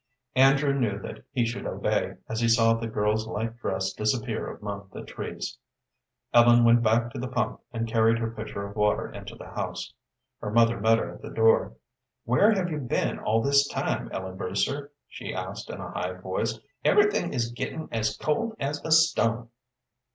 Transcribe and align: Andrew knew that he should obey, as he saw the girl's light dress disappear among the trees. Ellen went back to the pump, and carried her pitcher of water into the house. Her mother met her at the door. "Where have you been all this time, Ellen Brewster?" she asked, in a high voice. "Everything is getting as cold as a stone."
Andrew 0.33 0.73
knew 0.73 0.97
that 0.97 1.19
he 1.31 1.45
should 1.45 1.67
obey, 1.67 2.15
as 2.27 2.39
he 2.41 2.47
saw 2.49 2.73
the 2.73 2.87
girl's 2.87 3.27
light 3.27 3.55
dress 3.57 3.93
disappear 3.93 4.49
among 4.55 4.89
the 4.91 5.03
trees. 5.05 5.59
Ellen 6.33 6.63
went 6.63 6.81
back 6.81 7.11
to 7.11 7.19
the 7.19 7.27
pump, 7.27 7.61
and 7.71 7.87
carried 7.87 8.17
her 8.17 8.31
pitcher 8.31 8.65
of 8.65 8.75
water 8.75 9.11
into 9.11 9.35
the 9.35 9.45
house. 9.51 9.93
Her 10.39 10.49
mother 10.49 10.79
met 10.81 10.97
her 10.97 11.11
at 11.13 11.21
the 11.21 11.29
door. 11.29 11.73
"Where 12.23 12.51
have 12.51 12.71
you 12.71 12.79
been 12.79 13.19
all 13.19 13.43
this 13.43 13.67
time, 13.67 14.09
Ellen 14.11 14.37
Brewster?" 14.37 14.91
she 15.07 15.35
asked, 15.35 15.69
in 15.69 15.79
a 15.79 15.91
high 15.91 16.13
voice. 16.13 16.57
"Everything 16.83 17.31
is 17.31 17.51
getting 17.51 17.87
as 17.91 18.17
cold 18.17 18.55
as 18.59 18.83
a 18.83 18.91
stone." 18.91 19.49